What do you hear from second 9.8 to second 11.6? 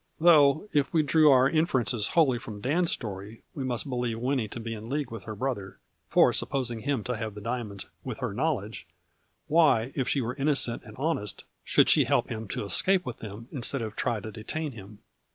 if she were innocent and honest,